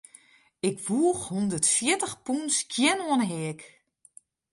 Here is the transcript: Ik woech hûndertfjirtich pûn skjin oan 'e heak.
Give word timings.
Ik 0.67 0.77
woech 0.85 1.23
hûndertfjirtich 1.31 2.15
pûn 2.25 2.41
skjin 2.57 2.99
oan 3.09 3.21
'e 3.21 3.27
heak. 3.33 3.61